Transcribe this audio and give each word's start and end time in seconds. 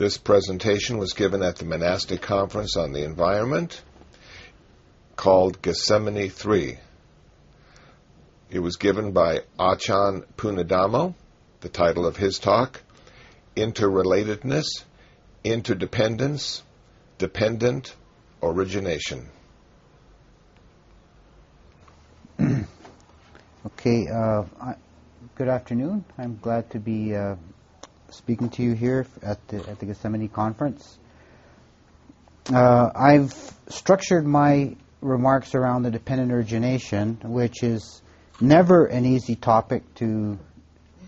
This 0.00 0.16
presentation 0.16 0.96
was 0.96 1.12
given 1.12 1.42
at 1.42 1.56
the 1.56 1.66
monastic 1.66 2.22
conference 2.22 2.74
on 2.74 2.92
the 2.92 3.04
environment 3.04 3.82
called 5.14 5.60
Gethsemani 5.60 6.32
3. 6.32 6.78
It 8.48 8.60
was 8.60 8.76
given 8.76 9.12
by 9.12 9.40
Achan 9.58 10.24
Punnadhammo, 10.38 11.14
the 11.60 11.68
title 11.68 12.06
of 12.06 12.16
his 12.16 12.38
talk, 12.38 12.80
Interrelatedness, 13.54 14.84
Interdependence, 15.44 16.62
Dependent 17.18 17.94
Origination. 18.42 19.28
Okay, 23.66 24.08
uh, 24.08 24.44
I, 24.58 24.74
good 25.34 25.48
afternoon. 25.48 26.02
I'm 26.16 26.38
glad 26.40 26.70
to 26.70 26.78
be 26.78 27.14
uh, 27.14 27.36
speaking 28.10 28.50
to 28.50 28.62
you 28.62 28.74
here 28.74 29.06
at 29.22 29.46
the, 29.48 29.58
at 29.68 29.78
the 29.78 29.86
Gethsemani 29.86 30.32
conference. 30.32 30.98
Uh, 32.52 32.90
I've 32.94 33.32
structured 33.68 34.26
my 34.26 34.76
remarks 35.00 35.54
around 35.54 35.82
the 35.82 35.90
dependent 35.90 36.32
origination, 36.32 37.18
which 37.24 37.62
is 37.62 38.02
never 38.40 38.86
an 38.86 39.06
easy 39.06 39.36
topic 39.36 39.82
to 39.96 40.38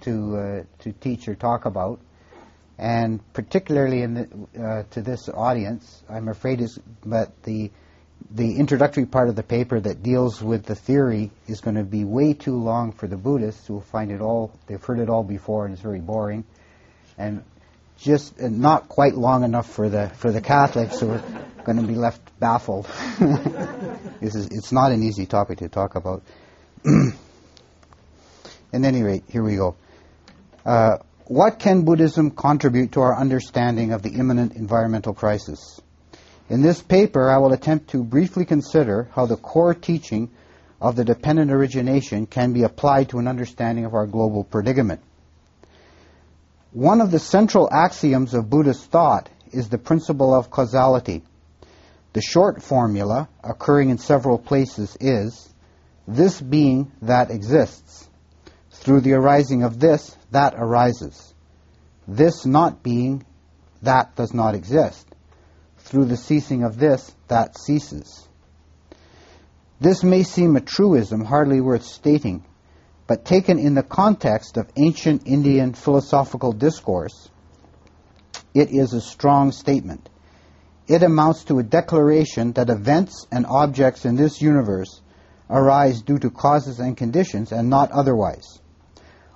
to 0.02 0.36
uh, 0.36 0.82
to 0.82 0.92
teach 0.92 1.28
or 1.28 1.34
talk 1.34 1.64
about, 1.64 2.00
and 2.78 3.20
particularly 3.32 4.02
in 4.02 4.14
the, 4.14 4.62
uh, 4.62 4.82
to 4.91 5.00
this 5.00 5.28
audience, 5.28 6.02
I'm 6.08 6.28
afraid 6.28 6.60
is 6.60 6.78
but 7.05 7.30
the 7.42 7.70
the 8.30 8.56
introductory 8.56 9.06
part 9.06 9.28
of 9.28 9.36
the 9.36 9.42
paper 9.42 9.80
that 9.80 10.02
deals 10.02 10.42
with 10.42 10.64
the 10.64 10.74
theory 10.74 11.30
is 11.48 11.60
going 11.60 11.77
to 11.77 11.82
be 11.82 12.05
way 12.05 12.34
too 12.34 12.56
long 12.56 12.92
for 12.92 13.06
the 13.06 13.16
Buddhists 13.16 13.66
who 13.66 13.80
find 13.80 14.10
it 14.10 14.20
all 14.20 14.52
they've 14.66 14.82
heard 14.82 15.00
it 15.00 15.10
all 15.10 15.24
before 15.24 15.64
and 15.64 15.72
it's 15.72 15.82
very 15.82 16.00
boring 16.00 16.44
and 17.18 17.42
just 17.98 18.40
uh, 18.40 18.48
not 18.48 18.88
quite 18.88 19.14
long 19.14 19.44
enough 19.44 19.70
for 19.70 19.88
the 19.88 20.08
for 20.10 20.32
the 20.32 20.41
Catholics 20.41 21.00
who 21.00 21.10
are 21.10 21.22
going 21.64 21.80
to 21.80 21.86
be 21.86 21.94
left 21.94 22.20
baffled. 22.41 22.86
this 24.20 24.34
is, 24.34 24.46
it's 24.46 24.72
not 24.72 24.92
an 24.92 25.02
easy 25.02 25.27
topic 25.27 25.58
to 25.58 25.69
talk 25.69 25.94
about. 25.94 26.22
At 28.72 28.82
any 28.84 29.02
rate, 29.02 29.24
here 29.28 29.42
we 29.42 29.56
go. 29.56 29.77
Uh, 30.64 30.98
what 31.27 31.58
can 31.58 31.84
Buddhism 31.84 32.30
contribute 32.30 32.92
to 32.92 33.00
our 33.00 33.16
understanding 33.16 33.92
of 33.92 34.02
the 34.02 34.10
imminent 34.10 34.54
environmental 34.54 35.14
crisis? 35.14 35.80
In 36.48 36.62
this 36.62 36.82
paper, 36.82 37.30
I 37.30 37.38
will 37.38 37.52
attempt 37.52 37.91
to 37.91 38.02
briefly 38.02 38.44
consider 38.44 39.08
how 39.14 39.26
the 39.26 39.36
core 39.36 39.74
teaching 39.74 40.30
of 40.80 40.97
the 40.97 41.04
dependent 41.04 41.50
origination 41.52 42.26
can 42.26 42.52
be 42.52 42.64
applied 42.64 43.10
to 43.10 43.19
an 43.19 43.28
understanding 43.28 43.84
of 43.84 43.94
our 43.94 44.06
global 44.06 44.42
predicament. 44.42 45.00
One 46.73 47.03
of 47.03 47.11
the 47.11 47.19
central 47.19 47.69
axioms 47.70 48.33
of 48.33 48.48
Buddhist 48.48 48.87
thought 48.87 49.28
is 49.53 49.69
the 49.69 49.77
principle 49.77 50.34
of 50.34 50.48
causality. 50.48 51.23
The 52.15 52.23
short 52.23 52.62
formula, 52.62 53.28
occurring 53.45 53.91
in 53.91 53.98
several 53.98 54.39
places, 54.39 54.97
is 54.98 55.53
this 56.09 56.41
being 56.41 56.91
that 57.03 57.31
exists. 57.31 58.09
Through 58.70 59.03
the 59.03 59.12
arising 59.12 59.65
of 59.65 59.81
this, 59.81 60.17
that 60.31 60.55
arises. 60.56 61.34
This 62.09 62.47
not 62.47 62.83
being, 62.83 63.27
that 63.83 64.17
does 64.17 64.33
not 64.33 64.55
exist. 64.55 65.06
Through 65.77 66.06
the 66.06 66.17
ceasing 66.17 66.65
of 66.65 66.78
this, 66.78 67.15
that 67.28 67.59
ceases. 67.59 68.27
This 69.78 70.03
may 70.03 70.23
seem 70.23 70.56
a 70.56 70.61
truism 70.61 71.23
hardly 71.23 71.61
worth 71.61 71.84
stating, 71.84 72.45
but 73.06 73.25
taken 73.25 73.58
in 73.58 73.75
the 73.75 73.83
context 73.83 74.56
of 74.56 74.70
ancient 74.77 75.27
Indian 75.27 75.75
philosophical 75.75 76.53
discourse, 76.53 77.28
it 78.55 78.70
is 78.70 78.92
a 78.92 79.00
strong 79.00 79.53
statement. 79.53 80.09
It 80.86 81.03
amounts 81.03 81.44
to 81.44 81.59
a 81.59 81.62
declaration 81.62 82.53
that 82.53 82.70
events 82.70 83.27
and 83.31 83.47
objects 83.47 84.05
in 84.05 84.17
this 84.17 84.43
universe 84.43 85.00
arise 85.49 86.03
due 86.03 86.19
to 86.19 86.31
causes 86.31 86.81
and 86.81 86.97
conditions 86.97 87.53
and 87.53 87.69
not 87.69 87.91
otherwise, 87.93 88.60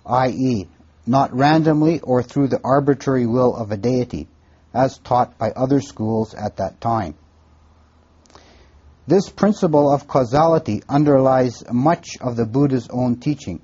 i.e., 0.06 0.68
not 1.06 1.32
randomly 1.34 2.00
or 2.00 2.22
through 2.22 2.48
the 2.48 2.60
arbitrary 2.64 3.26
will 3.26 3.54
of 3.54 3.70
a 3.70 3.76
deity, 3.76 4.28
as 4.74 4.98
taught 4.98 5.38
by 5.38 5.50
other 5.50 5.80
schools 5.80 6.34
at 6.34 6.56
that 6.56 6.80
time. 6.80 7.14
This 9.08 9.28
principle 9.28 9.92
of 9.92 10.08
causality 10.08 10.82
underlies 10.88 11.62
much 11.70 12.18
of 12.20 12.34
the 12.34 12.44
Buddha's 12.44 12.88
own 12.90 13.16
teaching, 13.16 13.60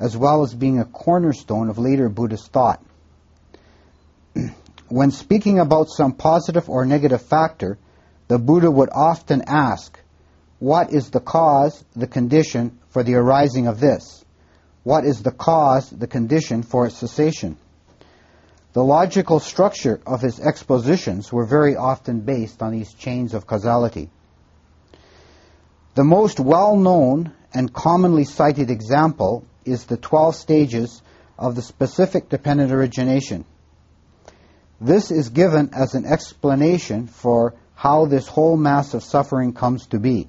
as 0.00 0.16
well 0.16 0.42
as 0.42 0.54
being 0.54 0.78
a 0.78 0.86
cornerstone 0.86 1.68
of 1.68 1.76
later 1.76 2.08
Buddhist 2.08 2.50
thought. 2.52 2.82
when 4.88 5.10
speaking 5.10 5.58
about 5.58 5.90
some 5.90 6.12
positive 6.12 6.70
or 6.70 6.86
negative 6.86 7.20
factor, 7.20 7.76
the 8.28 8.38
Buddha 8.38 8.70
would 8.70 8.88
often 8.90 9.42
ask, 9.46 10.00
What 10.58 10.90
is 10.90 11.10
the 11.10 11.20
cause, 11.20 11.84
the 11.94 12.06
condition 12.06 12.78
for 12.88 13.02
the 13.02 13.16
arising 13.16 13.66
of 13.66 13.80
this? 13.80 14.24
What 14.84 15.04
is 15.04 15.22
the 15.22 15.32
cause, 15.32 15.90
the 15.90 16.06
condition 16.06 16.62
for 16.62 16.86
its 16.86 16.96
cessation? 16.96 17.58
The 18.72 18.82
logical 18.82 19.38
structure 19.38 20.00
of 20.06 20.22
his 20.22 20.40
expositions 20.40 21.30
were 21.30 21.44
very 21.44 21.76
often 21.76 22.20
based 22.20 22.62
on 22.62 22.72
these 22.72 22.94
chains 22.94 23.34
of 23.34 23.46
causality. 23.46 24.08
The 25.98 26.04
most 26.04 26.38
well-known 26.38 27.32
and 27.52 27.72
commonly 27.72 28.22
cited 28.22 28.70
example 28.70 29.44
is 29.64 29.84
the 29.84 29.96
12 29.96 30.36
stages 30.36 31.02
of 31.36 31.56
the 31.56 31.62
specific 31.62 32.28
dependent 32.28 32.70
origination. 32.70 33.44
This 34.80 35.10
is 35.10 35.30
given 35.30 35.70
as 35.74 35.96
an 35.96 36.04
explanation 36.04 37.08
for 37.08 37.54
how 37.74 38.06
this 38.06 38.28
whole 38.28 38.56
mass 38.56 38.94
of 38.94 39.02
suffering 39.02 39.54
comes 39.54 39.88
to 39.88 39.98
be, 39.98 40.28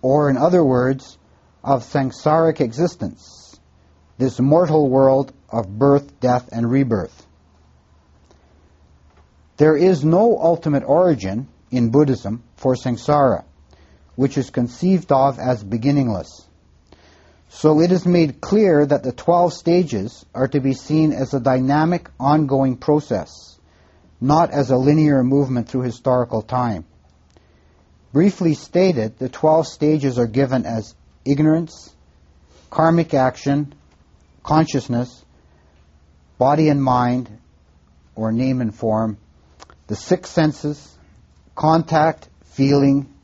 or 0.00 0.30
in 0.30 0.38
other 0.38 0.64
words, 0.64 1.18
of 1.62 1.84
samsaric 1.84 2.62
existence, 2.62 3.60
this 4.16 4.40
mortal 4.40 4.88
world 4.88 5.30
of 5.50 5.78
birth, 5.78 6.20
death, 6.20 6.48
and 6.52 6.70
rebirth. 6.70 7.26
There 9.58 9.76
is 9.76 10.02
no 10.02 10.38
ultimate 10.38 10.84
origin 10.84 11.48
in 11.70 11.90
Buddhism 11.90 12.44
for 12.56 12.76
samsara 12.76 13.44
which 14.18 14.36
is 14.36 14.50
conceived 14.50 15.12
of 15.12 15.38
as 15.38 15.62
beginningless. 15.62 16.44
So 17.50 17.80
it 17.80 17.92
is 17.92 18.04
made 18.04 18.40
clear 18.40 18.84
that 18.84 19.04
the 19.04 19.12
12 19.12 19.52
stages 19.52 20.26
are 20.34 20.48
to 20.48 20.58
be 20.58 20.74
seen 20.74 21.12
as 21.12 21.34
a 21.34 21.38
dynamic, 21.40 22.10
ongoing 22.18 22.78
process, 22.78 23.30
not 24.20 24.50
as 24.50 24.70
a 24.70 24.76
linear 24.76 25.22
movement 25.22 25.68
through 25.68 25.82
historical 25.82 26.42
time. 26.42 26.84
Briefly 28.12 28.54
stated, 28.54 29.20
the 29.20 29.28
12 29.28 29.68
stages 29.68 30.18
are 30.18 30.26
given 30.26 30.66
as 30.66 30.96
ignorance, 31.24 31.94
karmic 32.70 33.14
action, 33.14 33.72
consciousness, 34.42 35.24
body 36.38 36.70
and 36.70 36.82
mind, 36.82 37.30
or 38.16 38.32
name 38.32 38.62
and 38.62 38.74
form, 38.74 39.16
the 39.86 39.94
six 39.94 40.28
senses, 40.28 40.98
contact, 41.54 42.28
feeling, 42.46 43.14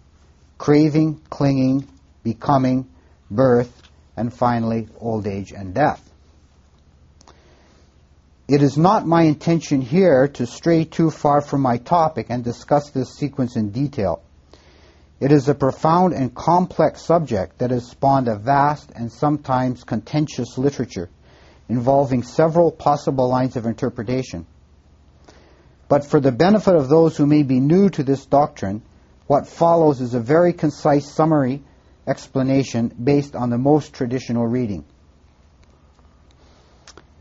craving, 0.58 1.20
clinging, 1.30 1.86
becoming, 2.22 2.88
birth, 3.30 3.82
and 4.16 4.32
finally 4.32 4.88
old 4.98 5.26
age 5.26 5.52
and 5.52 5.74
death. 5.74 6.00
It 8.46 8.62
is 8.62 8.76
not 8.76 9.06
my 9.06 9.22
intention 9.22 9.80
here 9.80 10.28
to 10.28 10.46
stray 10.46 10.84
too 10.84 11.10
far 11.10 11.40
from 11.40 11.62
my 11.62 11.78
topic 11.78 12.26
and 12.28 12.44
discuss 12.44 12.90
this 12.90 13.14
sequence 13.14 13.56
in 13.56 13.70
detail. 13.70 14.22
It 15.18 15.32
is 15.32 15.48
a 15.48 15.54
profound 15.54 16.12
and 16.12 16.34
complex 16.34 17.02
subject 17.02 17.58
that 17.58 17.70
has 17.70 17.88
spawned 17.88 18.28
a 18.28 18.36
vast 18.36 18.90
and 18.94 19.10
sometimes 19.10 19.84
contentious 19.84 20.58
literature 20.58 21.08
involving 21.68 22.22
several 22.22 22.70
possible 22.70 23.28
lines 23.28 23.56
of 23.56 23.64
interpretation. 23.64 24.46
But 25.88 26.04
for 26.04 26.20
the 26.20 26.32
benefit 26.32 26.74
of 26.74 26.88
those 26.88 27.16
who 27.16 27.26
may 27.26 27.42
be 27.42 27.60
new 27.60 27.88
to 27.90 28.02
this 28.02 28.26
doctrine, 28.26 28.82
what 29.26 29.46
follows 29.46 30.00
is 30.00 30.14
a 30.14 30.20
very 30.20 30.52
concise 30.52 31.10
summary 31.10 31.62
explanation 32.06 32.88
based 33.02 33.34
on 33.34 33.50
the 33.50 33.58
most 33.58 33.94
traditional 33.94 34.46
reading. 34.46 34.84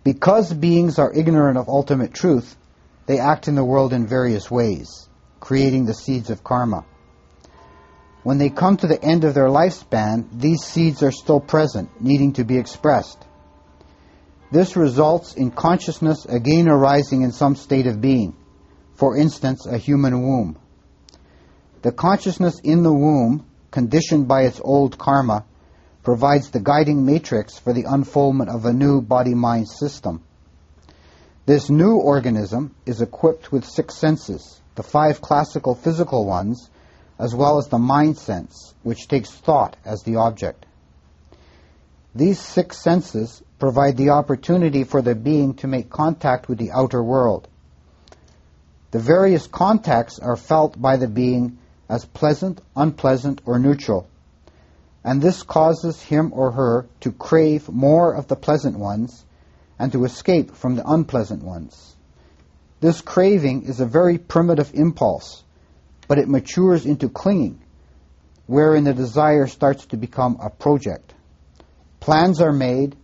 Because 0.04 0.54
beings 0.54 1.00
are 1.00 1.14
ignorant 1.14 1.58
of 1.58 1.70
ultimate 1.70 2.14
truth, 2.14 2.58
they 3.06 3.20
act 3.20 3.48
in 3.48 3.56
the 3.56 3.64
world 3.64 3.94
in 3.94 4.06
various 4.06 4.52
ways, 4.52 5.08
creating 5.40 5.86
the 5.86 5.94
seeds 5.94 6.30
of 6.30 6.44
karma. 6.44 6.86
When 8.24 8.38
they 8.38 8.50
come 8.50 8.78
to 8.78 8.88
the 8.88 9.02
end 9.02 9.24
of 9.24 9.34
their 9.34 9.48
lifespan, 9.48 10.28
these 10.40 10.64
seeds 10.64 11.04
are 11.04 11.12
still 11.12 11.40
present, 11.40 12.02
needing 12.02 12.34
to 12.34 12.44
be 12.44 12.58
expressed. 12.58 13.26
This 14.52 14.76
results 14.78 15.36
in 15.36 15.52
consciousness 15.52 16.26
again 16.26 16.68
arising 16.68 17.22
in 17.22 17.32
some 17.32 17.56
state 17.56 17.88
of 17.88 18.00
being, 18.00 18.36
for 18.96 19.18
instance, 19.18 19.66
a 19.66 19.78
human 19.78 20.22
womb. 20.22 20.58
The 21.84 21.92
consciousness 21.92 22.62
in 22.62 22.84
the 22.84 22.94
womb, 22.94 23.46
conditioned 23.70 24.26
by 24.26 24.44
its 24.44 24.62
old 24.64 24.98
karma, 24.98 25.44
provides 26.02 26.50
the 26.50 26.62
guiding 26.62 27.06
matrix 27.06 27.58
for 27.58 27.74
the 27.74 27.84
unfoldment 27.84 28.50
of 28.50 28.66
a 28.66 28.72
new 28.72 29.02
body 29.02 29.34
mind 29.34 29.68
system. 29.68 30.24
This 31.46 31.70
new 31.70 31.98
organism 31.98 32.74
is 32.86 33.02
equipped 33.02 33.52
with 33.52 33.66
six 33.66 33.98
senses, 33.98 34.62
the 34.76 34.84
five 34.84 35.20
classical 35.20 35.76
physical 35.76 36.26
ones, 36.26 36.70
as 37.20 37.36
well 37.36 37.58
as 37.58 37.68
the 37.68 37.78
mind 37.78 38.18
sense, 38.18 38.74
which 38.84 39.10
takes 39.10 39.30
thought 39.30 39.76
as 39.84 40.04
the 40.04 40.16
object. 40.16 40.66
These 42.16 42.40
six 42.40 42.78
senses 42.78 43.44
provide 43.60 43.98
the 43.98 44.12
opportunity 44.12 44.86
for 44.86 45.02
the 45.02 45.16
being 45.16 45.56
to 45.56 45.68
make 45.68 45.90
contact 45.90 46.48
with 46.48 46.60
the 46.60 46.72
outer 46.72 47.04
world. 47.04 47.50
The 48.92 49.00
various 49.00 49.48
contacts 49.48 50.18
are 50.20 50.38
felt 50.38 50.82
by 50.82 50.96
the 50.96 51.10
being 51.10 51.58
as 51.94 52.06
pleasant, 52.06 52.60
unpleasant, 52.76 53.40
or 53.46 53.60
neutral, 53.60 54.08
and 55.04 55.22
this 55.22 55.44
causes 55.44 56.02
him 56.02 56.32
or 56.34 56.50
her 56.52 56.88
to 57.02 57.12
crave 57.12 57.70
more 57.70 58.16
of 58.16 58.28
the 58.28 58.36
pleasant 58.36 58.76
ones 58.80 59.24
and 59.78 59.92
to 59.92 60.04
escape 60.04 60.56
from 60.56 60.76
the 60.76 60.90
unpleasant 60.90 61.44
ones. 61.44 61.96
This 62.80 63.00
craving 63.02 63.66
is 63.66 63.80
a 63.80 63.86
very 63.86 64.18
primitive 64.18 64.72
impulse, 64.74 65.44
but 66.08 66.18
it 66.18 66.28
matures 66.28 66.88
into 66.88 67.10
clinging, 67.10 67.62
wherein 68.48 68.86
the 68.86 68.94
desire 68.96 69.46
starts 69.46 69.86
to 69.88 69.98
become 69.98 70.40
a 70.42 70.50
project. 70.50 71.14
Plans 72.00 72.42
are 72.42 72.52
made, 72.52 72.96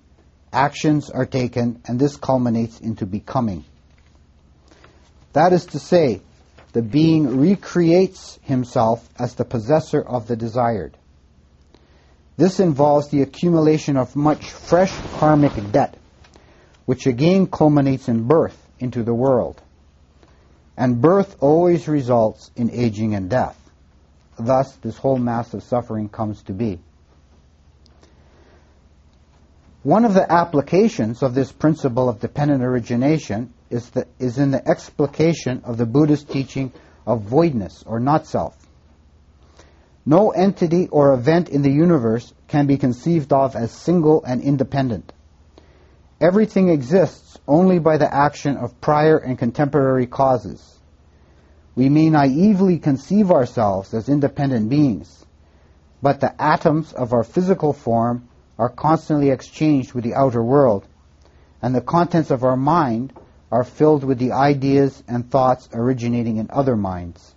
actions 0.51 1.11
are 1.11 1.27
taken, 1.27 1.79
and 1.85 1.99
this 1.99 2.17
culminates 2.17 2.79
into 2.79 3.05
becoming. 3.05 3.65
That 5.33 5.53
is 5.53 5.67
to 5.67 5.79
say, 5.79 6.21
the 6.73 6.81
being 6.81 7.39
recreates 7.39 8.39
himself 8.43 9.07
as 9.17 9.35
the 9.35 9.45
possessor 9.45 10.01
of 10.01 10.27
the 10.27 10.35
desired. 10.35 10.95
This 12.37 12.59
involves 12.59 13.09
the 13.09 13.21
accumulation 13.21 13.97
of 13.97 14.15
much 14.15 14.51
fresh 14.51 15.01
karmic 15.11 15.71
debt, 15.71 15.97
which 16.85 17.05
again 17.05 17.47
culminates 17.47 18.07
in 18.07 18.23
birth 18.27 18.57
into 18.79 19.03
the 19.03 19.13
world. 19.13 19.61
And 20.77 21.01
birth 21.01 21.35
always 21.41 21.87
results 21.87 22.51
in 22.55 22.71
aging 22.71 23.13
and 23.13 23.29
death. 23.29 23.57
Thus, 24.37 24.73
this 24.77 24.95
whole 24.95 25.17
mass 25.17 25.53
of 25.53 25.63
suffering 25.63 26.07
comes 26.07 26.41
to 26.43 26.53
be. 26.53 26.79
One 29.83 30.05
of 30.05 30.13
the 30.13 30.31
applications 30.31 31.21
of 31.21 31.33
this 31.33 31.51
principle 31.51 32.07
of 32.07 32.19
dependent 32.19 32.63
origination 32.63 33.53
is, 33.69 33.89
the, 33.91 34.07
is 34.17 34.37
in 34.37 34.51
the 34.51 34.67
explication 34.67 35.61
of 35.63 35.77
the 35.77 35.85
Buddhist 35.85 36.29
teaching 36.29 36.71
of 37.05 37.21
voidness 37.21 37.83
or 37.85 37.99
not 37.99 38.27
self. 38.27 38.55
No 40.05 40.31
entity 40.31 40.87
or 40.87 41.13
event 41.13 41.49
in 41.49 41.61
the 41.61 41.71
universe 41.71 42.33
can 42.47 42.65
be 42.65 42.77
conceived 42.77 43.31
of 43.31 43.55
as 43.55 43.71
single 43.71 44.23
and 44.23 44.41
independent. 44.41 45.13
Everything 46.19 46.69
exists 46.69 47.37
only 47.47 47.79
by 47.79 47.97
the 47.97 48.13
action 48.13 48.57
of 48.57 48.81
prior 48.81 49.17
and 49.17 49.37
contemporary 49.37 50.07
causes. 50.07 50.79
We 51.75 51.89
may 51.89 52.09
naively 52.09 52.79
conceive 52.79 53.31
ourselves 53.31 53.93
as 53.93 54.09
independent 54.09 54.69
beings, 54.69 55.25
but 56.01 56.19
the 56.19 56.41
atoms 56.41 56.91
of 56.91 57.13
our 57.13 57.23
physical 57.23 57.73
form 57.73 58.27
are 58.57 58.69
constantly 58.69 59.29
exchanged 59.29 59.93
with 59.93 60.03
the 60.03 60.15
outer 60.15 60.43
world, 60.43 60.85
and 61.61 61.73
the 61.73 61.81
contents 61.81 62.31
of 62.31 62.43
our 62.43 62.57
mind 62.57 63.13
are 63.51 63.63
filled 63.63 64.03
with 64.03 64.19
the 64.19 64.31
ideas 64.31 65.03
and 65.07 65.29
thoughts 65.29 65.69
originating 65.73 66.37
in 66.37 66.49
other 66.51 66.75
minds. 66.75 67.33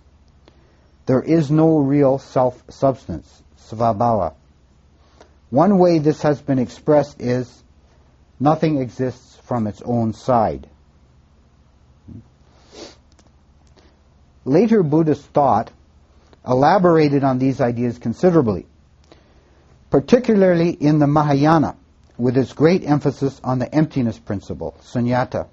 There 1.05 1.21
is 1.21 1.51
no 1.51 1.79
real 1.79 2.19
self 2.19 2.63
substance, 2.69 3.43
svabhava. 3.59 4.33
One 5.49 5.77
way 5.77 5.99
this 5.99 6.21
has 6.21 6.41
been 6.41 6.59
expressed 6.59 7.21
is 7.21 7.63
nothing 8.39 8.79
exists 8.79 9.37
from 9.43 9.67
its 9.67 9.81
own 9.83 10.13
side. 10.13 10.67
Later 14.45 14.83
Buddhist 14.83 15.25
thought 15.27 15.71
elaborated 16.45 17.23
on 17.23 17.39
these 17.39 17.61
ideas 17.61 17.97
considerably, 17.97 18.65
particularly 19.89 20.71
in 20.71 20.99
the 20.99 21.07
Mahayana, 21.07 21.77
with 22.17 22.37
its 22.37 22.53
great 22.53 22.83
emphasis 22.83 23.39
on 23.43 23.59
the 23.59 23.73
emptiness 23.73 24.19
principle, 24.19 24.75
sunyata. 24.81 25.47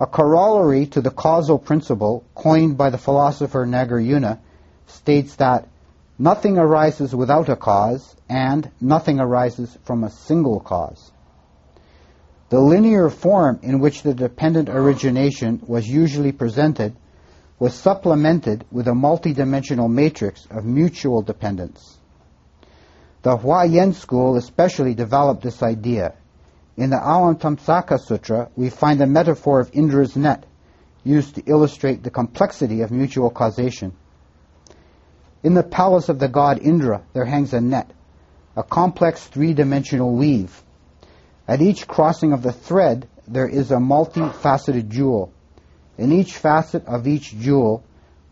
A 0.00 0.06
corollary 0.06 0.86
to 0.86 1.02
the 1.02 1.10
causal 1.10 1.58
principle 1.58 2.24
coined 2.34 2.78
by 2.78 2.88
the 2.88 2.96
philosopher 2.96 3.66
Nagarjuna 3.66 4.38
states 4.86 5.36
that 5.36 5.68
nothing 6.18 6.56
arises 6.56 7.14
without 7.14 7.50
a 7.50 7.56
cause 7.56 8.16
and 8.26 8.70
nothing 8.80 9.20
arises 9.20 9.76
from 9.84 10.02
a 10.02 10.10
single 10.10 10.58
cause. 10.58 11.12
The 12.48 12.60
linear 12.60 13.10
form 13.10 13.60
in 13.62 13.78
which 13.80 14.02
the 14.02 14.14
dependent 14.14 14.70
origination 14.70 15.60
was 15.66 15.86
usually 15.86 16.32
presented 16.32 16.96
was 17.58 17.74
supplemented 17.74 18.64
with 18.72 18.88
a 18.88 18.92
multidimensional 18.92 19.90
matrix 19.90 20.46
of 20.50 20.64
mutual 20.64 21.20
dependence. 21.20 21.98
The 23.20 23.36
Huayan 23.36 23.92
school 23.92 24.36
especially 24.36 24.94
developed 24.94 25.42
this 25.42 25.62
idea 25.62 26.14
in 26.76 26.90
the 26.90 26.96
Avatamsaka 26.96 27.98
Sutra, 28.00 28.48
we 28.56 28.70
find 28.70 29.00
a 29.00 29.06
metaphor 29.06 29.60
of 29.60 29.70
Indra's 29.72 30.16
net 30.16 30.44
used 31.04 31.34
to 31.34 31.42
illustrate 31.46 32.02
the 32.02 32.10
complexity 32.10 32.82
of 32.82 32.90
mutual 32.90 33.30
causation. 33.30 33.92
In 35.42 35.54
the 35.54 35.62
palace 35.62 36.08
of 36.08 36.18
the 36.18 36.28
god 36.28 36.58
Indra, 36.58 37.02
there 37.12 37.24
hangs 37.24 37.54
a 37.54 37.60
net, 37.60 37.90
a 38.56 38.62
complex 38.62 39.26
three-dimensional 39.26 40.14
weave. 40.14 40.62
At 41.48 41.62
each 41.62 41.88
crossing 41.88 42.32
of 42.32 42.42
the 42.42 42.52
thread, 42.52 43.08
there 43.26 43.48
is 43.48 43.70
a 43.70 43.76
multifaceted 43.76 44.88
jewel. 44.88 45.32
In 45.96 46.12
each 46.12 46.36
facet 46.36 46.86
of 46.86 47.06
each 47.06 47.38
jewel, 47.38 47.82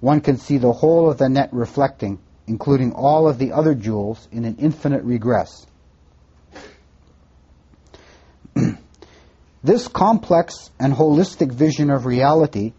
one 0.01 0.21
can 0.21 0.37
see 0.37 0.59
the 0.59 0.73
whole 0.73 1.11
of 1.11 1.19
the 1.19 1.29
net 1.29 1.49
reflecting, 1.53 2.19
including 2.47 2.93
all 2.93 3.29
of 3.29 3.39
the 3.39 3.53
other 3.53 3.75
jewels 3.75 4.29
in 4.31 4.45
an 4.45 4.57
infinite 4.59 5.03
regress. 5.03 5.67
This 9.63 9.89
complex 9.89 10.71
and 10.79 10.93
holistic 10.93 11.53
vision 11.53 11.91
of 11.91 12.07
reality 12.07 12.75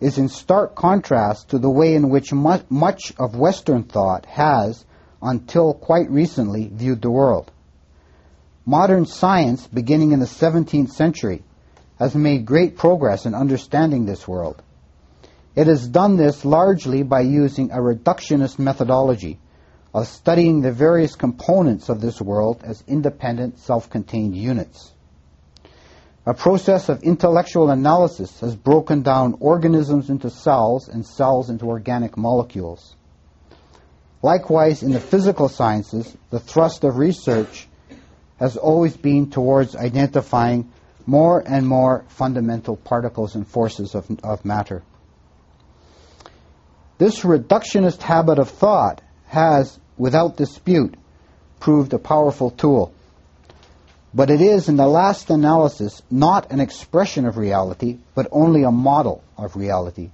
is 0.00 0.16
in 0.16 0.28
stark 0.28 0.76
contrast 0.76 1.50
to 1.50 1.58
the 1.58 1.70
way 1.70 1.94
in 1.94 2.08
which 2.08 2.32
much 2.32 3.12
of 3.18 3.36
Western 3.36 3.82
thought 3.82 4.24
has, 4.26 4.84
until 5.20 5.74
quite 5.74 6.08
recently, 6.10 6.68
viewed 6.72 7.02
the 7.02 7.10
world. 7.10 7.50
Modern 8.64 9.06
science, 9.06 9.66
beginning 9.66 10.12
in 10.12 10.20
the 10.20 10.26
17th 10.26 10.90
century, 10.90 11.42
has 11.98 12.14
made 12.14 12.46
great 12.46 12.76
progress 12.76 13.26
in 13.26 13.34
understanding 13.34 14.04
this 14.04 14.26
world. 14.26 14.62
It 15.56 15.66
has 15.66 15.86
done 15.86 16.16
this 16.16 16.44
largely 16.44 17.02
by 17.02 17.20
using 17.20 17.70
a 17.70 17.78
reductionist 17.78 18.58
methodology 18.58 19.38
of 19.92 20.08
studying 20.08 20.60
the 20.60 20.72
various 20.72 21.14
components 21.14 21.88
of 21.88 22.00
this 22.00 22.20
world 22.20 22.62
as 22.64 22.82
independent, 22.86 23.58
self-contained 23.58 24.36
units. 24.36 24.93
A 26.26 26.32
process 26.32 26.88
of 26.88 27.02
intellectual 27.02 27.70
analysis 27.70 28.40
has 28.40 28.56
broken 28.56 29.02
down 29.02 29.36
organisms 29.40 30.08
into 30.08 30.30
cells 30.30 30.88
and 30.88 31.04
cells 31.04 31.50
into 31.50 31.66
organic 31.66 32.16
molecules. 32.16 32.96
Likewise, 34.22 34.82
in 34.82 34.92
the 34.92 35.00
physical 35.00 35.50
sciences, 35.50 36.16
the 36.30 36.40
thrust 36.40 36.82
of 36.82 36.96
research 36.96 37.68
has 38.38 38.56
always 38.56 38.96
been 38.96 39.30
towards 39.30 39.76
identifying 39.76 40.72
more 41.04 41.42
and 41.46 41.66
more 41.66 42.06
fundamental 42.08 42.76
particles 42.76 43.34
and 43.34 43.46
forces 43.46 43.94
of, 43.94 44.06
of 44.22 44.46
matter. 44.46 44.82
This 46.96 47.20
reductionist 47.20 48.00
habit 48.00 48.38
of 48.38 48.48
thought 48.48 49.02
has, 49.26 49.78
without 49.98 50.38
dispute, 50.38 50.94
proved 51.60 51.92
a 51.92 51.98
powerful 51.98 52.50
tool. 52.50 52.93
But 54.16 54.30
it 54.30 54.40
is, 54.40 54.68
in 54.68 54.76
the 54.76 54.86
last 54.86 55.28
analysis, 55.28 56.00
not 56.08 56.52
an 56.52 56.60
expression 56.60 57.26
of 57.26 57.36
reality, 57.36 57.98
but 58.14 58.28
only 58.30 58.62
a 58.62 58.70
model 58.70 59.24
of 59.36 59.56
reality, 59.56 60.12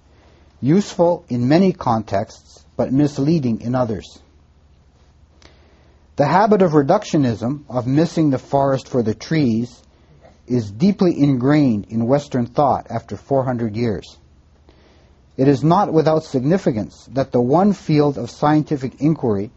useful 0.62 1.26
in 1.28 1.48
many 1.48 1.74
contexts, 1.74 2.64
but 2.78 2.94
misleading 2.94 3.60
in 3.60 3.74
others. 3.74 4.18
The 6.16 6.24
habit 6.24 6.62
of 6.62 6.72
reductionism, 6.72 7.64
of 7.68 7.86
missing 7.86 8.30
the 8.30 8.38
forest 8.38 8.88
for 8.88 9.02
the 9.02 9.14
trees, 9.14 9.82
is 10.46 10.70
deeply 10.70 11.12
ingrained 11.18 11.88
in 11.90 12.06
Western 12.06 12.46
thought 12.46 12.86
after 12.88 13.18
400 13.18 13.76
years. 13.76 14.16
It 15.36 15.46
is 15.46 15.62
not 15.62 15.92
without 15.92 16.24
significance 16.24 17.06
that 17.12 17.32
the 17.32 17.40
one 17.40 17.74
field 17.74 18.16
of 18.16 18.30
scientific 18.30 19.02
inquiry 19.02 19.50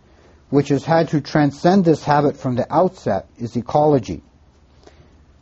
which 0.49 0.67
has 0.67 0.83
had 0.83 1.07
to 1.09 1.21
transcend 1.21 1.85
this 1.85 2.03
habit 2.03 2.35
from 2.35 2.55
the 2.55 2.71
outset 2.71 3.27
is 3.37 3.55
ecology 3.55 4.21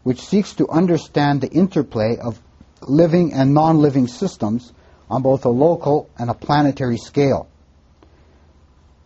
which 0.03 0.22
seeks 0.22 0.53
to 0.55 0.67
understand 0.70 1.41
the 1.41 1.51
interplay 1.51 2.17
of 2.17 2.39
living 2.81 3.34
and 3.34 3.53
non-living 3.53 4.08
systems 4.08 4.74
on 5.10 5.22
both 5.22 5.46
a 5.46 5.50
local 5.50 6.10
and 6.17 6.29
a 6.29 6.34
planetary 6.34 6.98
scale. 6.98 7.48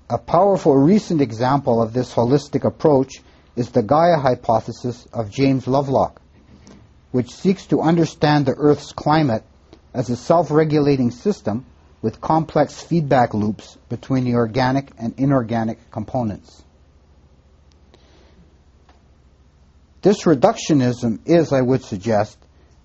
A 0.10 0.18
powerful 0.18 0.75
recent 0.75 1.20
example 1.20 1.82
of 1.82 1.94
this 1.94 2.14
holistic 2.14 2.64
approach 2.64 3.22
is 3.56 3.72
the 3.72 3.82
Gaia 3.82 4.20
hypothesis 4.20 5.08
of 5.12 5.32
James 5.32 5.68
Lovelock, 5.68 6.22
which 7.12 7.32
seeks 7.32 7.66
to 7.68 7.82
understand 7.82 8.46
the 8.46 8.54
Earth's 8.54 8.92
climate 8.92 9.44
as 9.94 10.10
a 10.10 10.16
self-regulating 10.16 11.12
system 11.12 11.66
with 12.02 12.22
complex 12.22 12.84
feedback 12.84 13.34
loops 13.34 13.78
between 13.90 14.25
the 14.25 14.36
organic 14.36 14.92
and 15.00 15.14
inorganic 15.18 15.90
components. 15.90 16.64
This 20.06 20.22
reductionism 20.22 21.22
is, 21.26 21.52
I 21.52 21.62
would 21.62 21.84
suggest, 21.84 22.38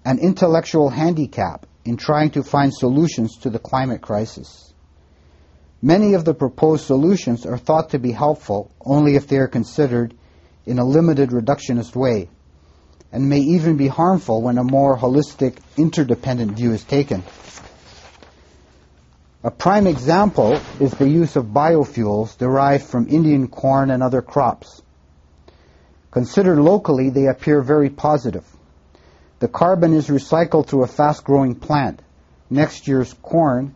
an 0.06 0.18
intellectual 0.20 0.88
handicap 0.88 1.66
in 1.84 1.98
trying 1.98 2.30
to 2.30 2.42
find 2.42 2.72
solutions 2.72 3.36
to 3.42 3.50
the 3.50 3.58
climate 3.58 4.00
crisis. 4.00 4.72
Many 5.82 6.14
of 6.14 6.24
the 6.24 6.32
proposed 6.32 6.86
solutions 6.86 7.44
are 7.44 7.58
thought 7.58 7.90
to 7.90 7.98
be 7.98 8.12
helpful 8.12 8.70
only 8.80 9.16
if 9.16 9.26
they 9.26 9.36
are 9.36 9.48
considered 9.48 10.14
in 10.64 10.78
a 10.78 10.84
limited 10.86 11.28
reductionist 11.28 11.94
way, 11.94 12.30
and 13.12 13.28
may 13.28 13.40
even 13.40 13.76
be 13.76 13.88
harmful 13.88 14.40
when 14.40 14.56
a 14.56 14.64
more 14.64 14.96
holistic, 14.96 15.58
interdependent 15.76 16.52
view 16.52 16.72
is 16.72 16.84
taken. 16.84 17.22
A 19.44 19.50
prime 19.50 19.86
example 19.86 20.58
is 20.80 20.92
the 20.92 21.06
use 21.06 21.36
of 21.36 21.52
biofuels 21.52 22.38
derived 22.38 22.84
from 22.84 23.08
Indian 23.08 23.46
corn 23.46 23.90
and 23.90 24.02
other 24.02 24.22
crops. 24.22 24.80
Considered 26.10 26.58
locally, 26.58 27.10
they 27.10 27.26
appear 27.26 27.62
very 27.62 27.90
positive. 27.90 28.44
The 29.38 29.48
carbon 29.48 29.94
is 29.94 30.08
recycled 30.08 30.66
through 30.66 30.82
a 30.82 30.88
fast 30.88 31.24
growing 31.24 31.54
plant. 31.54 32.02
Next 32.50 32.88
year's 32.88 33.14
corn 33.22 33.74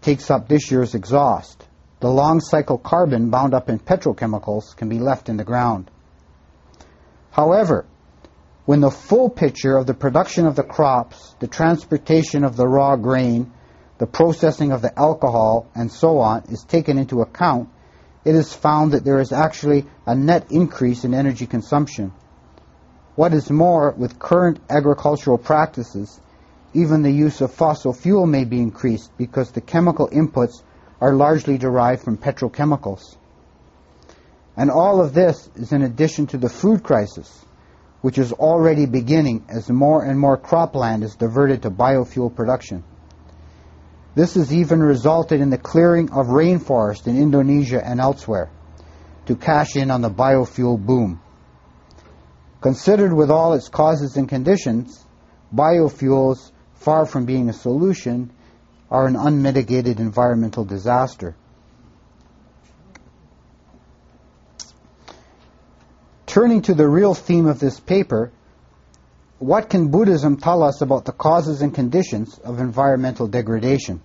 takes 0.00 0.30
up 0.30 0.48
this 0.48 0.70
year's 0.70 0.94
exhaust. 0.94 1.66
The 2.00 2.10
long 2.10 2.40
cycle 2.40 2.78
carbon 2.78 3.30
bound 3.30 3.54
up 3.54 3.68
in 3.68 3.78
petrochemicals 3.78 4.76
can 4.76 4.88
be 4.88 4.98
left 4.98 5.28
in 5.28 5.36
the 5.36 5.44
ground. 5.44 5.90
However, 7.30 7.86
when 8.66 8.80
the 8.80 8.90
full 8.90 9.28
picture 9.28 9.76
of 9.76 9.86
the 9.86 9.94
production 9.94 10.46
of 10.46 10.54
the 10.54 10.62
crops, 10.62 11.34
the 11.40 11.48
transportation 11.48 12.44
of 12.44 12.56
the 12.56 12.66
raw 12.66 12.96
grain, 12.96 13.52
the 13.98 14.06
processing 14.06 14.72
of 14.72 14.80
the 14.80 14.96
alcohol, 14.98 15.66
and 15.74 15.90
so 15.90 16.18
on 16.18 16.44
is 16.50 16.64
taken 16.64 16.98
into 16.98 17.20
account, 17.20 17.68
it 18.24 18.34
is 18.34 18.52
found 18.52 18.92
that 18.92 19.04
there 19.04 19.20
is 19.20 19.32
actually 19.32 19.86
a 20.06 20.14
net 20.14 20.50
increase 20.50 21.04
in 21.04 21.14
energy 21.14 21.46
consumption. 21.46 22.12
What 23.16 23.34
is 23.34 23.50
more, 23.50 23.92
with 23.96 24.18
current 24.18 24.58
agricultural 24.68 25.38
practices, 25.38 26.20
even 26.72 27.02
the 27.02 27.10
use 27.10 27.40
of 27.40 27.52
fossil 27.52 27.92
fuel 27.92 28.26
may 28.26 28.44
be 28.44 28.60
increased 28.60 29.16
because 29.16 29.52
the 29.52 29.60
chemical 29.60 30.08
inputs 30.08 30.62
are 31.00 31.14
largely 31.14 31.58
derived 31.58 32.02
from 32.02 32.16
petrochemicals. 32.16 33.16
And 34.56 34.70
all 34.70 35.00
of 35.00 35.14
this 35.14 35.48
is 35.54 35.72
in 35.72 35.82
addition 35.82 36.26
to 36.28 36.38
the 36.38 36.48
food 36.48 36.82
crisis, 36.82 37.44
which 38.00 38.18
is 38.18 38.32
already 38.32 38.86
beginning 38.86 39.44
as 39.48 39.68
more 39.70 40.04
and 40.04 40.18
more 40.18 40.38
cropland 40.38 41.02
is 41.02 41.14
diverted 41.14 41.62
to 41.62 41.70
biofuel 41.70 42.34
production. 42.34 42.84
This 44.14 44.34
has 44.34 44.52
even 44.52 44.80
resulted 44.80 45.40
in 45.40 45.50
the 45.50 45.58
clearing 45.58 46.10
of 46.12 46.28
rainforest 46.28 47.06
in 47.06 47.20
Indonesia 47.20 47.84
and 47.84 48.00
elsewhere 48.00 48.50
to 49.26 49.34
cash 49.34 49.74
in 49.74 49.90
on 49.90 50.02
the 50.02 50.10
biofuel 50.10 50.78
boom. 50.78 51.20
Considered 52.60 53.12
with 53.12 53.30
all 53.30 53.54
its 53.54 53.68
causes 53.68 54.16
and 54.16 54.28
conditions, 54.28 55.04
biofuels, 55.54 56.52
far 56.74 57.06
from 57.06 57.24
being 57.24 57.48
a 57.48 57.52
solution, 57.52 58.30
are 58.90 59.06
an 59.06 59.16
unmitigated 59.16 59.98
environmental 59.98 60.64
disaster. 60.64 61.34
Turning 66.26 66.62
to 66.62 66.74
the 66.74 66.88
real 66.88 67.14
theme 67.14 67.46
of 67.46 67.58
this 67.58 67.80
paper, 67.80 68.30
what 69.44 69.68
can 69.68 69.88
Buddhism 69.88 70.38
tell 70.38 70.62
us 70.62 70.80
about 70.80 71.04
the 71.04 71.12
causes 71.12 71.60
and 71.60 71.74
conditions 71.74 72.38
of 72.38 72.60
environmental 72.60 73.28
degradation? 73.28 74.00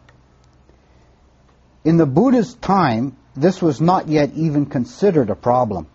In 1.85 1.95
the 1.95 2.05
Buddha's 2.05 2.55
time, 2.55 3.15
this 3.37 3.61
was 3.61 3.79
not 3.79 4.09
yet 4.09 4.31
even 4.33 4.65
considered 4.65 5.29
a 5.29 5.35
problem. 5.35 5.87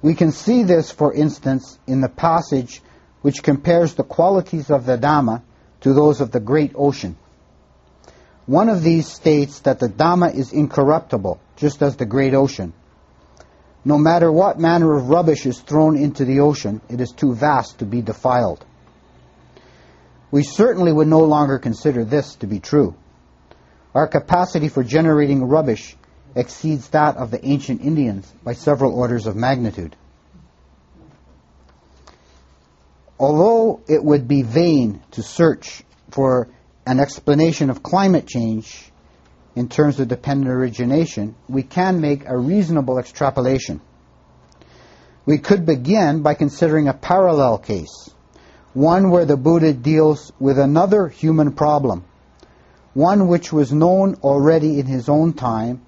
We 0.00 0.14
can 0.14 0.30
see 0.30 0.62
this, 0.62 0.92
for 0.92 1.12
instance, 1.12 1.76
in 1.88 2.00
the 2.00 2.08
passage 2.08 2.82
which 3.20 3.42
compares 3.42 3.94
the 3.94 4.04
qualities 4.04 4.70
of 4.70 4.86
the 4.86 4.96
Dhamma 4.96 5.42
to 5.80 5.92
those 5.92 6.20
of 6.20 6.30
the 6.30 6.38
great 6.38 6.70
ocean. 6.76 7.16
One 8.46 8.68
of 8.68 8.84
these 8.84 9.08
states 9.08 9.58
that 9.60 9.80
the 9.80 9.88
Dhamma 9.88 10.32
is 10.32 10.52
incorruptible, 10.52 11.40
just 11.56 11.82
as 11.82 11.96
the 11.96 12.06
great 12.06 12.32
ocean. 12.32 12.74
No 13.86 13.98
matter 13.98 14.32
what 14.32 14.58
manner 14.58 14.96
of 14.96 15.10
rubbish 15.10 15.46
is 15.46 15.60
thrown 15.60 15.96
into 15.96 16.24
the 16.24 16.40
ocean, 16.40 16.80
it 16.88 17.00
is 17.00 17.12
too 17.12 17.36
vast 17.36 17.78
to 17.78 17.84
be 17.84 18.02
defiled. 18.02 18.66
We 20.32 20.42
certainly 20.42 20.92
would 20.92 21.06
no 21.06 21.20
longer 21.20 21.60
consider 21.60 22.04
this 22.04 22.34
to 22.40 22.48
be 22.48 22.58
true. 22.58 22.96
Our 23.94 24.08
capacity 24.08 24.68
for 24.68 24.82
generating 24.82 25.44
rubbish 25.44 25.96
exceeds 26.34 26.88
that 26.88 27.16
of 27.16 27.30
the 27.30 27.46
ancient 27.46 27.80
Indians 27.80 28.28
by 28.42 28.54
several 28.54 28.92
orders 28.92 29.28
of 29.28 29.36
magnitude. 29.36 29.94
Although 33.20 33.82
it 33.86 34.02
would 34.02 34.26
be 34.26 34.42
vain 34.42 35.00
to 35.12 35.22
search 35.22 35.84
for 36.10 36.48
an 36.84 36.98
explanation 36.98 37.70
of 37.70 37.84
climate 37.84 38.26
change 38.26 38.90
in 39.56 39.70
terms 39.70 39.98
of 39.98 40.06
dependent 40.06 40.50
origination, 40.50 41.34
we 41.48 41.62
can 41.62 42.00
make 42.00 42.26
a 42.26 42.36
reasonable 42.36 42.98
extrapolation. 42.98 43.80
We 45.24 45.38
could 45.38 45.64
begin 45.64 46.22
by 46.22 46.34
considering 46.34 46.86
a 46.86 46.94
parallel 46.94 47.58
case, 47.58 48.10
one 48.74 49.10
where 49.10 49.24
the 49.24 49.38
Buddha 49.38 49.72
deals 49.72 50.30
with 50.38 50.58
another 50.58 51.08
human 51.08 51.52
problem, 51.52 52.04
one 52.92 53.28
which 53.28 53.50
was 53.50 53.72
known 53.72 54.16
already 54.22 54.78
in 54.78 54.86
his 54.86 55.08
own 55.08 55.32
time 55.32 55.80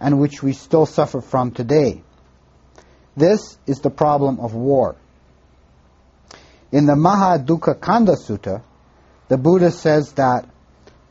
and 0.00 0.20
which 0.20 0.42
we 0.42 0.52
still 0.52 0.84
suffer 0.84 1.20
from 1.20 1.52
today. 1.52 2.02
This 3.16 3.56
is 3.64 3.78
the 3.78 3.90
problem 3.90 4.40
of 4.40 4.54
war. 4.54 4.96
In 6.72 6.86
the 6.86 6.96
Maha 6.96 7.38
Kanda 7.80 8.16
Sutta, 8.16 8.62
the 9.28 9.38
Buddha 9.38 9.70
says 9.70 10.12
that 10.14 10.48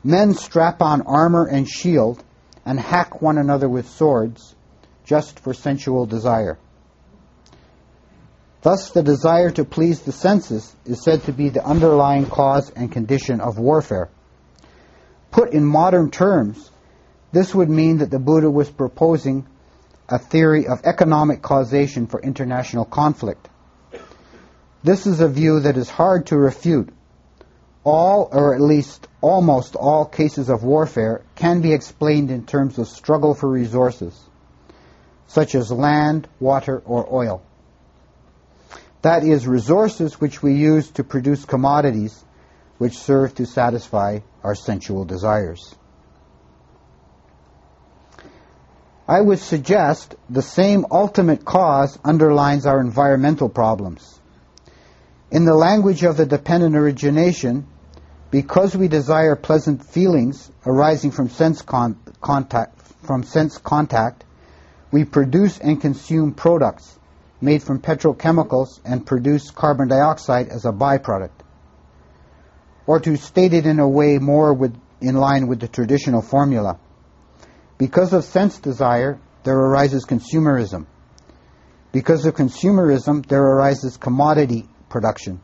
Men 0.03 0.33
strap 0.33 0.81
on 0.81 1.01
armor 1.03 1.45
and 1.45 1.67
shield 1.67 2.23
and 2.65 2.79
hack 2.79 3.21
one 3.21 3.37
another 3.37 3.69
with 3.69 3.87
swords 3.89 4.55
just 5.05 5.39
for 5.39 5.53
sensual 5.53 6.05
desire. 6.05 6.57
Thus, 8.61 8.91
the 8.91 9.03
desire 9.03 9.49
to 9.51 9.65
please 9.65 10.01
the 10.01 10.13
senses 10.13 10.73
is 10.85 11.03
said 11.03 11.23
to 11.23 11.33
be 11.33 11.49
the 11.49 11.65
underlying 11.65 12.25
cause 12.25 12.69
and 12.69 12.91
condition 12.91 13.41
of 13.41 13.59
warfare. 13.59 14.09
Put 15.31 15.51
in 15.51 15.65
modern 15.65 16.11
terms, 16.11 16.71
this 17.33 17.53
would 17.53 17.69
mean 17.69 17.97
that 17.97 18.11
the 18.11 18.19
Buddha 18.19 18.49
was 18.49 18.69
proposing 18.69 19.45
a 20.07 20.19
theory 20.19 20.67
of 20.67 20.81
economic 20.85 21.41
causation 21.41 22.07
for 22.07 22.21
international 22.21 22.85
conflict. 22.85 23.49
This 24.83 25.07
is 25.07 25.19
a 25.19 25.27
view 25.27 25.61
that 25.61 25.77
is 25.77 25.89
hard 25.89 26.27
to 26.27 26.37
refute 26.37 26.89
all, 27.83 28.29
or 28.31 28.55
at 28.55 28.61
least 28.61 29.07
almost 29.21 29.75
all, 29.75 30.05
cases 30.05 30.49
of 30.49 30.63
warfare 30.63 31.21
can 31.35 31.61
be 31.61 31.73
explained 31.73 32.31
in 32.31 32.45
terms 32.45 32.77
of 32.77 32.87
struggle 32.87 33.33
for 33.33 33.49
resources, 33.49 34.19
such 35.27 35.55
as 35.55 35.71
land, 35.71 36.27
water, 36.39 36.81
or 36.85 37.07
oil. 37.13 37.41
That 39.01 39.23
is, 39.23 39.45
resources 39.45 40.21
which 40.21 40.41
we 40.41 40.53
use 40.53 40.91
to 40.91 41.03
produce 41.03 41.43
commodities 41.43 42.23
which 42.77 42.97
serve 42.97 43.35
to 43.35 43.45
satisfy 43.45 44.19
our 44.43 44.55
sensual 44.55 45.05
desires. 45.05 45.75
I 49.07 49.19
would 49.19 49.39
suggest 49.39 50.15
the 50.29 50.41
same 50.41 50.85
ultimate 50.89 51.43
cause 51.43 51.99
underlines 52.03 52.65
our 52.65 52.79
environmental 52.79 53.49
problems. 53.49 54.19
In 55.29 55.45
the 55.45 55.55
language 55.55 56.03
of 56.03 56.15
the 56.15 56.25
dependent 56.25 56.75
origination, 56.75 57.67
because 58.33 58.75
we 58.75 58.87
desire 58.87 59.35
pleasant 59.35 59.85
feelings 59.85 60.51
arising 60.65 61.11
from 61.11 61.29
sense 61.29 61.61
con- 61.61 61.99
contact, 62.19 62.81
from 63.05 63.21
sense 63.21 63.59
contact, 63.59 64.25
we 64.91 65.05
produce 65.05 65.59
and 65.59 65.79
consume 65.79 66.33
products 66.33 66.97
made 67.41 67.61
from 67.61 67.79
petrochemicals 67.79 68.79
and 68.83 69.05
produce 69.05 69.51
carbon 69.51 69.87
dioxide 69.87 70.49
as 70.49 70.65
a 70.65 70.71
byproduct. 70.71 71.29
Or 72.87 72.99
to 73.01 73.17
state 73.17 73.53
it 73.53 73.67
in 73.67 73.77
a 73.77 73.87
way 73.87 74.17
more 74.17 74.51
with, 74.51 74.75
in 74.99 75.13
line 75.13 75.45
with 75.45 75.59
the 75.59 75.67
traditional 75.67 76.23
formula, 76.23 76.79
because 77.77 78.13
of 78.13 78.23
sense 78.23 78.57
desire, 78.57 79.19
there 79.43 79.59
arises 79.59 80.07
consumerism. 80.07 80.87
Because 81.91 82.25
of 82.25 82.33
consumerism, 82.33 83.27
there 83.27 83.43
arises 83.43 83.95
commodity 83.97 84.67
production. 84.89 85.39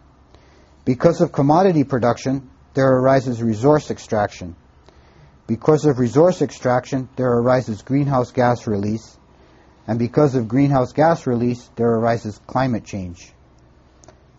Because 0.86 1.22
of 1.22 1.32
commodity 1.32 1.84
production, 1.84 2.50
there 2.74 2.98
arises 2.98 3.42
resource 3.42 3.92
extraction. 3.92 4.56
Because 5.48 5.86
of 5.86 5.98
resource 5.98 6.42
extraction, 6.42 7.10
there 7.16 7.32
arises 7.32 7.82
greenhouse 7.82 8.32
gas 8.32 8.68
release. 8.68 9.18
And 9.88 9.98
because 9.98 10.36
of 10.36 10.48
greenhouse 10.48 10.94
gas 10.94 11.26
release, 11.26 11.70
there 11.76 11.90
arises 11.90 12.40
climate 12.46 12.86
change. 12.86 13.34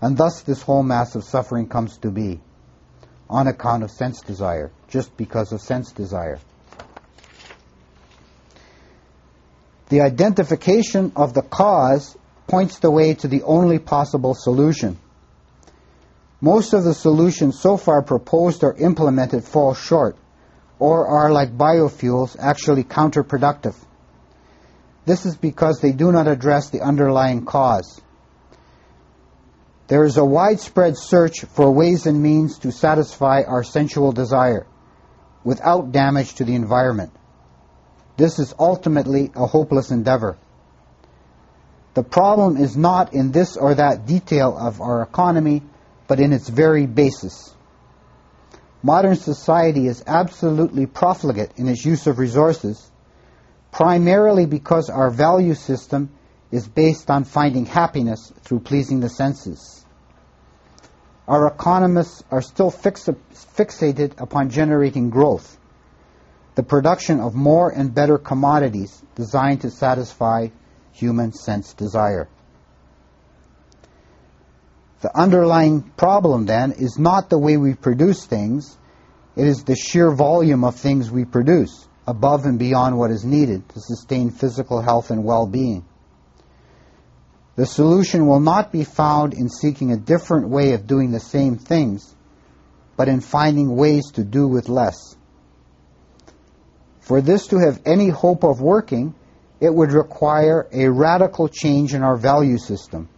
And 0.00 0.16
thus 0.16 0.42
this 0.42 0.62
whole 0.62 0.84
mass 0.84 1.16
of 1.16 1.25
suffering 1.25 1.68
comes 1.68 1.99
to 1.99 2.10
be 2.10 2.40
on 3.28 3.46
account 3.46 3.82
of 3.82 3.90
sense 3.90 4.20
desire, 4.20 4.70
just 4.88 5.16
because 5.16 5.52
of 5.52 5.60
sense 5.60 5.92
desire. 5.92 6.38
The 9.88 10.02
identification 10.02 11.12
of 11.16 11.34
the 11.34 11.42
cause 11.42 12.16
points 12.46 12.78
the 12.78 12.90
way 12.90 13.14
to 13.14 13.28
the 13.28 13.42
only 13.42 13.78
possible 13.78 14.34
solution. 14.34 14.99
Most 16.40 16.73
of 16.73 16.85
the 16.85 16.94
solutions 16.94 17.59
so 17.59 17.76
far 17.76 18.02
proposed 18.02 18.64
or 18.64 18.75
implemented 18.75 19.44
fall 19.44 19.75
short 19.75 20.16
or 20.78 21.06
are 21.06 21.30
like 21.30 21.56
biofuels 21.56 22.37
actually 22.38 22.85
counterproductive. 22.85 23.75
This 25.04 25.26
is 25.26 25.37
because 25.37 25.80
they 25.80 25.92
do 25.92 26.11
not 26.12 26.28
address 26.28 26.70
the 26.70 26.80
underlying 26.80 27.44
cause. 27.44 28.00
There 29.88 30.04
is 30.04 30.16
a 30.16 30.25
widespread 30.25 30.97
search 30.97 31.40
for 31.40 31.70
ways 31.70 32.06
and 32.06 32.23
means 32.23 32.61
to 32.61 32.73
satisfy 32.73 33.42
our 33.42 33.64
sensual 33.64 34.12
desire 34.12 34.66
without 35.42 35.92
damage 35.92 36.35
to 36.35 36.44
the 36.44 36.54
environment. 36.54 37.12
This 38.16 38.38
is 38.38 38.54
ultimately 38.59 39.32
a 39.35 39.47
hopeless 39.47 39.90
endeavor. 39.90 40.38
The 41.94 42.02
problem 42.04 42.56
is 42.56 42.76
not 42.76 43.14
in 43.14 43.32
this 43.32 43.56
or 43.56 43.75
that 43.75 44.06
detail 44.06 44.56
of 44.56 44.80
our 44.80 45.02
economy, 45.02 45.62
but 46.10 46.18
in 46.18 46.32
its 46.32 46.48
very 46.48 46.86
basis. 46.86 47.54
Modern 48.82 49.14
society 49.14 49.86
is 49.86 50.02
absolutely 50.08 50.84
profligate 50.84 51.52
in 51.56 51.68
its 51.68 51.84
use 51.84 52.08
of 52.08 52.18
resources, 52.18 52.90
primarily 53.70 54.44
because 54.44 54.90
our 54.90 55.08
value 55.08 55.54
system 55.54 56.10
is 56.50 56.66
based 56.66 57.12
on 57.12 57.22
finding 57.22 57.64
happiness 57.64 58.32
through 58.42 58.58
pleasing 58.58 58.98
the 58.98 59.08
senses. 59.08 59.86
Our 61.28 61.46
economists 61.46 62.24
are 62.28 62.42
still 62.42 62.72
fix- 62.72 63.08
fixated 63.56 64.20
upon 64.20 64.50
generating 64.50 65.10
growth, 65.10 65.60
the 66.56 66.64
production 66.64 67.20
of 67.20 67.36
more 67.36 67.70
and 67.70 67.94
better 67.94 68.18
commodities 68.18 69.00
designed 69.14 69.60
to 69.60 69.70
satisfy 69.70 70.48
human 70.90 71.32
sense 71.32 71.72
desire. 71.72 72.26
The 75.00 75.16
underlying 75.16 75.83
problem 75.97 76.47
then 76.47 76.73
is 76.73 76.99
not 76.99 77.30
the 77.30 77.38
way 77.38 77.57
we 77.57 77.75
produce 77.75 78.26
things, 78.26 78.76
it 79.37 79.47
is 79.47 79.64
the 79.64 79.76
sheer 79.76 80.11
volume 80.11 80.64
of 80.64 80.76
things 80.76 81.11
we 81.11 81.25
produce 81.25 81.88
above 82.07 82.45
and 82.45 82.59
beyond 82.59 82.99
what 82.99 83.11
is 83.11 83.25
needed 83.25 83.69
to 83.71 83.80
sustain 83.80 84.30
physical 84.30 84.83
health 84.83 85.11
and 85.11 85.25
well-being. 85.25 85.85
The 87.57 87.66
solution 87.66 88.26
will 88.26 88.40
not 88.40 88.73
be 88.73 88.85
found 88.85 89.35
in 89.35 89.49
seeking 89.49 89.92
a 89.92 89.97
different 89.97 90.49
way 90.49 90.73
of 90.73 90.87
doing 90.87 91.11
the 91.11 91.21
same 91.21 91.57
things, 91.57 92.14
but 92.97 93.09
in 93.09 93.21
finding 93.21 93.76
ways 93.76 94.11
to 94.12 94.25
do 94.25 94.47
with 94.49 94.69
less. 94.69 95.16
For 97.00 97.21
this 97.21 97.49
to 97.49 97.59
have 97.59 97.80
any 97.87 98.09
hope 98.09 98.45
of 98.45 98.61
working, 98.61 99.14
it 99.61 99.75
would 99.75 99.92
require 99.92 100.69
a 100.73 100.88
radical 100.88 101.49
change 101.49 101.95
in 101.95 102.02
our 102.02 102.16
value 102.16 102.59
system. 102.59 103.09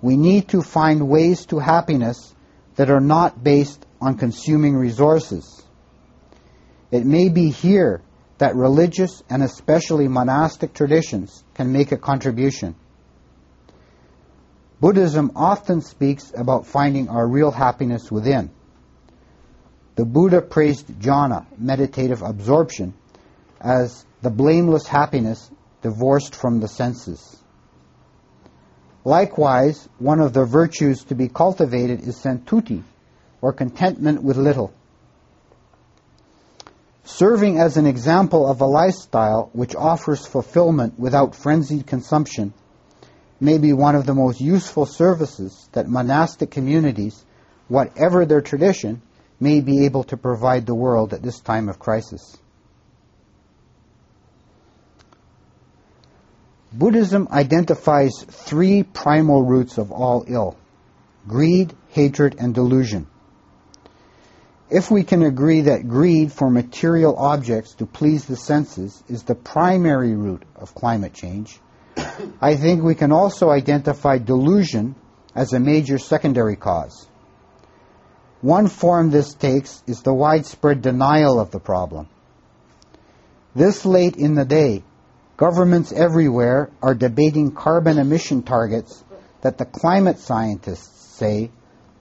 We 0.00 0.16
need 0.16 0.48
to 0.48 0.62
find 0.62 1.08
ways 1.08 1.46
to 1.46 1.58
happiness 1.58 2.34
that 2.76 2.90
are 2.90 3.00
not 3.00 3.42
based 3.42 3.84
on 4.00 4.16
consuming 4.16 4.76
resources. 4.76 5.62
It 6.90 7.04
may 7.04 7.28
be 7.28 7.50
here 7.50 8.02
that 8.38 8.54
religious 8.54 9.22
and 9.28 9.42
especially 9.42 10.06
monastic 10.08 10.72
traditions 10.72 11.42
can 11.54 11.72
make 11.72 11.90
a 11.92 11.96
contribution. 11.96 12.76
Buddhism 14.80 15.32
often 15.34 15.80
speaks 15.80 16.32
about 16.36 16.66
finding 16.66 17.08
our 17.08 17.26
real 17.26 17.50
happiness 17.50 18.12
within. 18.12 18.50
The 19.96 20.04
Buddha 20.04 20.40
praised 20.40 20.86
jhana, 20.86 21.46
meditative 21.58 22.22
absorption, 22.22 22.94
as 23.60 24.06
the 24.22 24.30
blameless 24.30 24.86
happiness 24.86 25.50
divorced 25.82 26.36
from 26.36 26.60
the 26.60 26.68
senses. 26.68 27.42
Likewise, 29.04 29.88
one 29.98 30.20
of 30.20 30.32
the 30.32 30.44
virtues 30.44 31.04
to 31.04 31.14
be 31.14 31.28
cultivated 31.28 32.00
is 32.00 32.16
santuti, 32.16 32.82
or 33.40 33.52
contentment 33.52 34.22
with 34.22 34.36
little. 34.36 34.72
Serving 37.04 37.58
as 37.58 37.76
an 37.76 37.86
example 37.86 38.46
of 38.46 38.60
a 38.60 38.66
lifestyle 38.66 39.50
which 39.52 39.74
offers 39.74 40.26
fulfillment 40.26 40.98
without 40.98 41.34
frenzied 41.34 41.86
consumption 41.86 42.52
may 43.40 43.56
be 43.56 43.72
one 43.72 43.94
of 43.94 44.04
the 44.04 44.14
most 44.14 44.40
useful 44.40 44.84
services 44.84 45.68
that 45.72 45.88
monastic 45.88 46.50
communities, 46.50 47.24
whatever 47.68 48.26
their 48.26 48.40
tradition, 48.40 49.00
may 49.40 49.60
be 49.60 49.84
able 49.84 50.04
to 50.04 50.16
provide 50.16 50.66
the 50.66 50.74
world 50.74 51.14
at 51.14 51.22
this 51.22 51.40
time 51.40 51.68
of 51.68 51.78
crisis. 51.78 52.36
Buddhism 56.78 57.26
identifies 57.32 58.12
three 58.22 58.84
primal 58.84 59.42
roots 59.42 59.78
of 59.78 59.90
all 59.90 60.24
ill 60.28 60.56
greed, 61.26 61.74
hatred, 61.88 62.36
and 62.38 62.54
delusion. 62.54 63.08
If 64.70 64.90
we 64.90 65.02
can 65.02 65.22
agree 65.22 65.62
that 65.62 65.88
greed 65.88 66.32
for 66.32 66.48
material 66.48 67.16
objects 67.16 67.74
to 67.74 67.86
please 67.86 68.26
the 68.26 68.36
senses 68.36 69.02
is 69.08 69.24
the 69.24 69.34
primary 69.34 70.14
root 70.14 70.44
of 70.54 70.74
climate 70.74 71.12
change, 71.14 71.58
I 72.40 72.54
think 72.54 72.82
we 72.82 72.94
can 72.94 73.10
also 73.10 73.50
identify 73.50 74.18
delusion 74.18 74.94
as 75.34 75.52
a 75.52 75.60
major 75.60 75.98
secondary 75.98 76.56
cause. 76.56 77.08
One 78.40 78.68
form 78.68 79.10
this 79.10 79.34
takes 79.34 79.82
is 79.88 80.02
the 80.02 80.14
widespread 80.14 80.80
denial 80.80 81.40
of 81.40 81.50
the 81.50 81.60
problem. 81.60 82.08
This 83.54 83.84
late 83.84 84.16
in 84.16 84.34
the 84.34 84.44
day, 84.44 84.84
governments 85.38 85.92
everywhere 85.92 86.68
are 86.82 86.94
debating 86.94 87.52
carbon 87.52 87.96
emission 87.96 88.42
targets 88.42 89.04
that 89.40 89.56
the 89.56 89.64
climate 89.64 90.18
scientists 90.18 91.16
say 91.16 91.50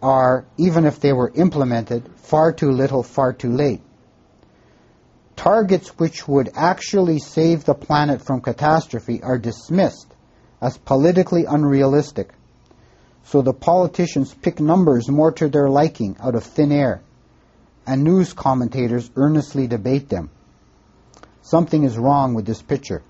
are, 0.01 0.43
even 0.57 0.85
if 0.85 0.99
they 0.99 1.13
were 1.13 1.31
implemented, 1.35 2.03
far 2.15 2.51
too 2.51 2.71
little, 2.71 3.03
far 3.03 3.31
too 3.33 3.51
late. 3.51 3.81
Targets 5.35 5.89
which 5.99 6.27
would 6.27 6.49
actually 6.55 7.19
save 7.19 7.63
the 7.63 7.75
planet 7.75 8.23
from 8.23 8.41
catastrophe 8.41 9.21
are 9.21 9.37
dismissed 9.37 10.11
as 10.59 10.75
politically 10.79 11.45
unrealistic. 11.45 12.33
So 13.23 13.43
the 13.43 13.53
politicians 13.53 14.33
pick 14.33 14.59
numbers 14.59 15.09
more 15.09 15.31
to 15.33 15.47
their 15.47 15.69
liking 15.69 16.17
out 16.19 16.33
of 16.33 16.43
thin 16.43 16.71
air, 16.71 17.01
and 17.85 18.03
news 18.03 18.33
commentators 18.33 19.11
earnestly 19.15 19.67
debate 19.67 20.09
them. 20.09 20.31
Something 21.43 21.83
is 21.83 21.99
wrong 21.99 22.33
with 22.33 22.47
this 22.47 22.63
picture. 22.63 23.03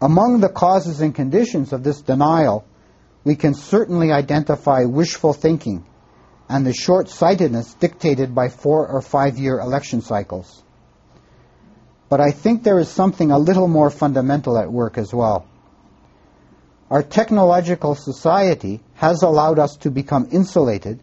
Among 0.00 0.40
the 0.40 0.48
causes 0.48 1.00
and 1.00 1.14
conditions 1.14 1.72
of 1.72 1.82
this 1.82 2.00
denial 2.00 2.64
we 3.24 3.36
can 3.36 3.54
certainly 3.54 4.12
identify 4.12 4.84
wishful 4.84 5.32
thinking 5.32 5.84
and 6.48 6.66
the 6.66 6.72
short 6.72 7.08
sightedness 7.08 7.74
dictated 7.74 8.34
by 8.34 8.48
four 8.48 8.88
or 8.88 9.02
five 9.02 9.38
year 9.38 9.60
election 9.60 10.00
cycles. 10.00 10.62
But 12.08 12.20
I 12.20 12.32
think 12.32 12.62
there 12.62 12.80
is 12.80 12.88
something 12.88 13.30
a 13.30 13.38
little 13.38 13.68
more 13.68 13.90
fundamental 13.90 14.58
at 14.58 14.72
work 14.72 14.98
as 14.98 15.14
well. 15.14 15.46
Our 16.90 17.04
technological 17.04 17.94
society 17.94 18.80
has 18.94 19.22
allowed 19.22 19.60
us 19.60 19.76
to 19.78 19.90
become 19.90 20.28
insulated 20.32 20.98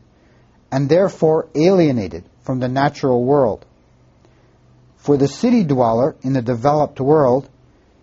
and 0.69 0.89
therefore 0.89 1.47
alienated 1.55 2.25
from 2.41 2.59
the 2.59 2.67
natural 2.67 3.23
world. 3.23 3.65
For 4.97 5.15
the 5.15 5.29
city 5.29 5.63
dweller 5.63 6.17
in 6.23 6.33
the 6.33 6.41
developed 6.41 6.99
world, 6.99 7.47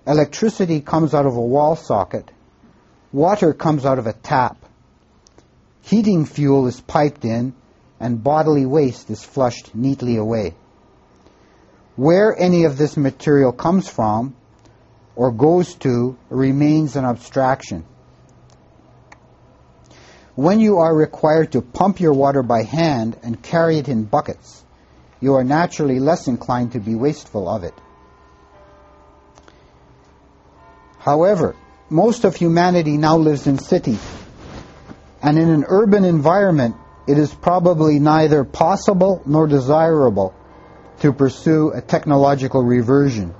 electricity 0.06 0.80
comes 0.80 1.14
out 1.14 1.26
of 1.26 1.36
a 1.36 1.40
wall 1.40 1.76
socket 1.76 2.30
Water 3.14 3.52
comes 3.54 3.86
out 3.86 4.00
of 4.00 4.08
a 4.08 4.12
tap. 4.12 4.56
Heating 5.82 6.24
fuel 6.26 6.66
is 6.66 6.80
piped 6.80 7.24
in, 7.24 7.54
and 8.00 8.24
bodily 8.24 8.66
waste 8.66 9.08
is 9.08 9.22
flushed 9.22 9.72
neatly 9.72 10.16
away. 10.16 10.56
Where 11.94 12.36
any 12.36 12.64
of 12.64 12.76
this 12.76 12.96
material 12.96 13.52
comes 13.52 13.88
from 13.88 14.34
or 15.14 15.30
goes 15.30 15.76
to 15.76 16.18
remains 16.28 16.96
an 16.96 17.04
abstraction. 17.04 17.84
When 20.34 20.58
you 20.58 20.78
are 20.78 20.92
required 20.92 21.52
to 21.52 21.62
pump 21.62 22.00
your 22.00 22.14
water 22.14 22.42
by 22.42 22.64
hand 22.64 23.16
and 23.22 23.40
carry 23.40 23.78
it 23.78 23.88
in 23.88 24.06
buckets, 24.06 24.64
you 25.20 25.34
are 25.34 25.44
naturally 25.44 26.00
less 26.00 26.26
inclined 26.26 26.72
to 26.72 26.80
be 26.80 26.96
wasteful 26.96 27.48
of 27.48 27.62
it. 27.62 27.74
However, 31.04 31.54
most 31.90 32.24
of 32.24 32.34
humanity 32.34 32.96
now 32.96 33.18
lives 33.18 33.46
in 33.46 33.58
cities. 33.58 34.00
And 35.20 35.38
in 35.38 35.50
an 35.50 35.66
urban 35.68 36.02
environment, 36.06 36.76
it 37.06 37.18
is 37.18 37.34
probably 37.34 37.98
neither 37.98 38.42
possible 38.42 39.20
nor 39.26 39.46
desirable 39.46 40.34
to 41.00 41.12
pursue 41.12 41.72
a 41.72 41.82
technological 41.82 42.62
reversion. 42.62 43.34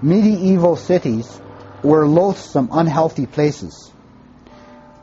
Medieval 0.00 0.76
cities 0.76 1.38
were 1.82 2.08
loathsome, 2.08 2.70
unhealthy 2.72 3.26
places. 3.26 3.92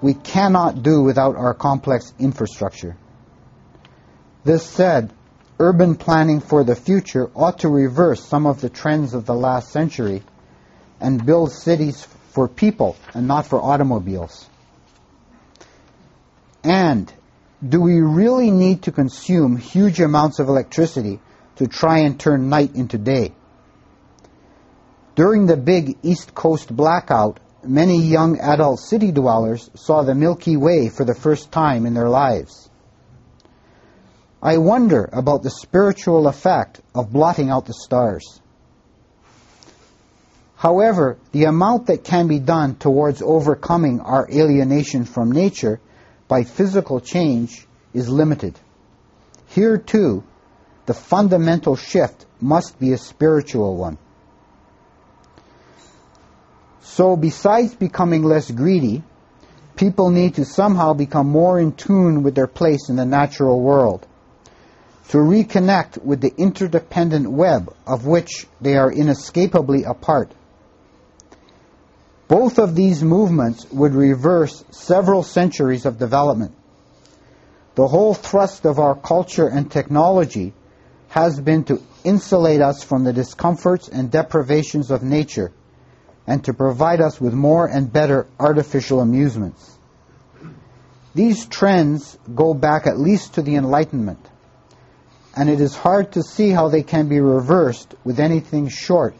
We 0.02 0.16
cannot 0.16 0.82
do 0.82 1.04
without 1.04 1.36
our 1.36 1.54
complex 1.54 2.12
infrastructure. 2.18 2.98
This 4.44 4.66
said, 4.66 5.14
urban 5.60 5.94
planning 5.94 6.40
for 6.40 6.64
the 6.64 6.76
future 6.76 7.30
ought 7.36 7.60
to 7.60 7.70
reverse 7.70 8.24
some 8.24 8.48
of 8.48 8.62
the 8.62 8.70
trends 8.70 9.14
of 9.14 9.28
the 9.28 9.36
last 9.36 9.70
century 9.70 10.24
and 11.00 11.26
build 11.26 11.52
cities 11.52 12.08
for 12.32 12.48
people 12.48 12.96
and 13.14 13.28
not 13.28 13.46
for 13.48 13.62
automobiles. 13.62 14.48
And 16.64 17.12
do 17.68 17.82
we 17.82 18.02
really 18.02 18.52
need 18.52 18.84
to 18.84 18.92
consume 18.92 19.58
huge 19.58 20.00
amounts 20.00 20.40
of 20.40 20.48
electricity 20.48 21.20
to 21.56 21.68
try 21.68 22.00
and 22.00 22.20
turn 22.20 22.50
night 22.50 22.76
into 22.76 22.98
day? 22.98 23.34
During 25.16 25.48
the 25.48 25.58
big 25.58 25.98
East 26.04 26.36
Coast 26.36 26.76
blackout, 26.76 27.40
many 27.64 28.02
young 28.04 28.40
adult 28.40 28.80
city 28.80 29.12
dwellers 29.12 29.70
saw 29.74 30.04
the 30.04 30.14
Milky 30.14 30.58
Way 30.58 30.90
for 30.90 31.06
the 31.06 31.16
first 31.16 31.52
time 31.52 31.88
in 31.88 31.96
their 31.96 32.10
lives. 32.10 32.70
I 34.42 34.58
wonder 34.58 35.10
about 35.12 35.42
the 35.42 35.50
spiritual 35.50 36.28
effect 36.28 36.82
of 36.94 37.12
blotting 37.12 37.50
out 37.50 37.66
the 37.66 37.74
stars. 37.74 38.40
However, 40.58 41.18
the 41.34 41.44
amount 41.44 41.86
that 41.86 42.04
can 42.04 42.28
be 42.28 42.40
done 42.40 42.76
towards 42.76 43.22
overcoming 43.22 44.00
our 44.00 44.28
alienation 44.32 45.06
from 45.06 45.32
nature 45.32 45.80
by 46.28 46.44
physical 46.44 47.00
change 47.00 47.68
is 47.94 48.10
limited. 48.10 48.60
Here, 49.46 49.78
too, 49.78 50.24
the 50.88 50.96
fundamental 50.96 51.76
shift 51.76 52.26
must 52.42 52.80
be 52.80 52.92
a 52.92 52.98
spiritual 52.98 53.78
one. 53.78 54.00
So, 56.82 57.16
besides 57.16 57.76
becoming 57.76 58.24
less 58.24 58.50
greedy, 58.50 59.04
people 59.76 60.10
need 60.10 60.36
to 60.36 60.46
somehow 60.46 60.94
become 60.94 61.30
more 61.30 61.60
in 61.60 61.74
tune 61.74 62.24
with 62.24 62.34
their 62.34 62.48
place 62.48 62.90
in 62.90 62.96
the 62.96 63.06
natural 63.06 63.62
world, 63.62 64.08
to 65.10 65.18
reconnect 65.18 66.04
with 66.04 66.20
the 66.20 66.34
interdependent 66.36 67.32
web 67.32 67.72
of 67.86 68.08
which 68.08 68.48
they 68.60 68.76
are 68.76 68.92
inescapably 68.92 69.84
a 69.84 69.94
part. 69.94 70.32
Both 72.28 72.60
of 72.60 72.76
these 72.76 73.04
movements 73.04 73.66
would 73.72 73.94
reverse 73.94 74.64
several 74.72 75.24
centuries 75.24 75.86
of 75.86 75.98
development. 75.98 76.54
The 77.76 77.88
whole 77.88 78.14
thrust 78.14 78.66
of 78.66 78.80
our 78.80 78.96
culture 78.96 79.48
and 79.48 79.72
technology 79.72 80.54
has 81.10 81.40
been 81.40 81.64
to 81.66 81.82
insulate 82.04 82.62
us 82.62 82.84
from 82.84 83.06
the 83.06 83.14
discomforts 83.14 83.88
and 83.88 84.12
deprivations 84.12 84.92
of 84.92 85.04
nature 85.04 85.54
and 86.26 86.44
to 86.44 86.54
provide 86.54 87.00
us 87.00 87.22
with 87.22 87.34
more 87.34 87.66
and 87.66 87.92
better 87.92 88.28
artificial 88.38 89.00
amusements. 89.00 89.78
These 91.16 91.46
trends 91.46 92.18
go 92.36 92.54
back 92.54 92.88
at 92.88 93.00
least 93.00 93.36
to 93.36 93.42
the 93.42 93.56
Enlightenment, 93.56 94.20
and 95.36 95.50
it 95.50 95.62
is 95.62 95.76
hard 95.76 96.12
to 96.12 96.24
see 96.24 96.50
how 96.50 96.68
they 96.68 96.84
can 96.84 97.08
be 97.08 97.22
reversed 97.22 97.96
with 98.04 98.20
anything 98.20 98.68
short 98.68 99.16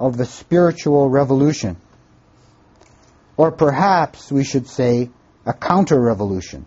of 0.00 0.16
the 0.16 0.26
spiritual 0.26 1.08
revolution 1.08 1.76
or 3.40 3.50
perhaps 3.50 4.30
we 4.30 4.44
should 4.44 4.68
say 4.68 5.08
a 5.46 5.54
counter 5.54 5.98
revolution, 5.98 6.66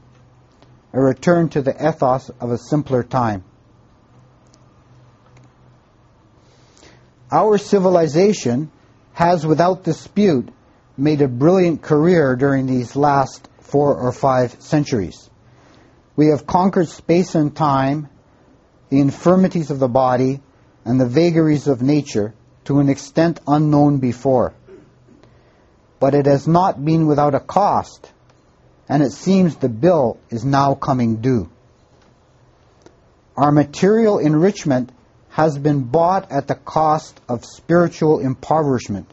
a 0.92 1.00
return 1.00 1.48
to 1.48 1.62
the 1.62 1.76
ethos 1.88 2.32
of 2.40 2.50
a 2.50 2.58
simpler 2.58 3.04
time. 3.04 3.44
Our 7.32 7.60
civilization 7.60 8.72
has, 9.14 9.46
without 9.46 9.84
dispute, 9.84 10.50
made 10.98 11.22
a 11.22 11.28
brilliant 11.28 11.84
career 11.84 12.36
during 12.36 12.66
these 12.66 12.96
last 12.96 13.48
four 13.60 13.96
or 13.96 14.12
five 14.12 14.60
centuries. 14.60 15.30
We 16.16 16.30
have 16.30 16.48
conquered 16.48 16.90
space 16.90 17.36
and 17.36 17.56
time, 17.56 18.10
the 18.90 19.00
infirmities 19.00 19.70
of 19.70 19.78
the 19.78 19.88
body, 19.88 20.42
and 20.86 21.00
the 21.00 21.06
vagaries 21.06 21.68
of 21.68 21.84
nature 21.84 22.34
to 22.66 22.80
an 22.80 22.90
extent 22.90 23.42
unknown 23.46 24.00
before 24.00 24.56
but 26.04 26.16
it 26.16 26.26
has 26.26 26.46
not 26.46 26.84
been 26.84 27.08
without 27.08 27.34
a 27.34 27.40
cost, 27.40 28.12
and 28.90 29.02
it 29.02 29.14
seems 29.14 29.56
the 29.56 29.70
bill 29.70 30.18
is 30.30 30.44
now 30.44 30.76
coming 30.76 31.22
due. 31.22 31.50
Our 33.38 33.54
material 33.54 34.20
enrichment 34.20 34.92
has 35.30 35.58
been 35.58 35.84
bought 35.84 36.30
at 36.30 36.46
the 36.50 36.56
cost 36.56 37.22
of 37.30 37.46
spiritual 37.46 38.20
impoverishment. 38.20 39.10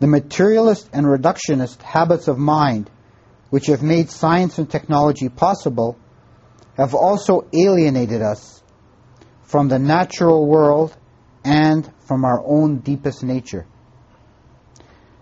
The 0.00 0.08
materialist 0.08 0.90
and 0.92 1.06
reductionist 1.06 1.80
habits 1.80 2.26
of 2.26 2.36
mind, 2.36 2.90
which 3.50 3.66
have 3.66 3.84
made 3.84 4.10
science 4.10 4.58
and 4.58 4.68
technology 4.68 5.28
possible, 5.28 5.96
have 6.76 6.92
also 6.92 7.46
alienated 7.52 8.20
us 8.20 8.64
from 9.42 9.68
the 9.68 9.78
natural 9.78 10.44
world 10.44 10.92
and 11.44 11.88
from 12.00 12.24
our 12.24 12.44
own 12.44 12.78
deepest 12.78 13.22
nature. 13.22 13.68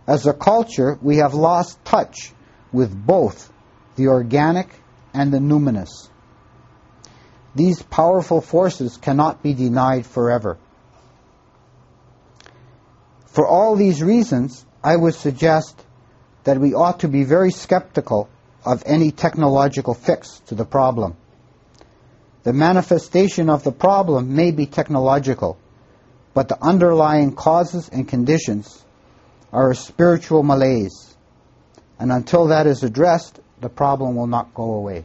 As 0.09 0.27
a 0.27 0.33
culture, 0.33 0.99
we 1.03 1.18
have 1.18 1.35
lost 1.35 1.85
touch 1.85 2.33
with 2.73 2.90
both 3.07 3.53
the 3.97 4.09
organic 4.09 4.66
and 5.12 5.31
the 5.31 5.38
numinous. 5.38 6.09
These 7.55 7.83
powerful 7.83 8.40
forces 8.40 8.97
cannot 8.97 9.42
be 9.42 9.53
denied 9.53 10.07
forever. 10.07 10.57
For 13.27 13.47
all 13.47 13.77
these 13.77 14.03
reasons, 14.03 14.64
I 14.83 14.97
would 14.97 15.14
suggest 15.14 15.79
that 16.44 16.59
we 16.59 16.73
ought 16.73 17.01
to 17.01 17.09
be 17.09 17.25
very 17.25 17.51
skeptical 17.51 18.31
of 18.64 18.83
any 18.87 19.11
technological 19.11 19.92
fix 19.92 20.40
to 20.47 20.55
the 20.55 20.64
problem. 20.64 21.18
The 22.44 22.55
manifestation 22.55 23.51
of 23.51 23.62
the 23.62 23.73
problem 23.73 24.35
may 24.35 24.53
be 24.53 24.64
technological, 24.64 25.59
but 26.33 26.49
the 26.49 26.62
underlying 26.64 27.35
causes 27.35 27.90
and 27.90 28.09
conditions 28.09 28.87
are 29.53 29.71
a 29.71 29.75
spiritual 29.75 30.43
malaise. 30.43 31.17
And 31.99 32.13
until 32.13 32.49
that 32.49 32.67
is 32.67 32.83
addressed, 32.83 33.41
the 33.61 33.69
problem 33.69 34.17
will 34.17 34.27
not 34.27 34.55
go 34.55 34.75
away. 34.75 35.05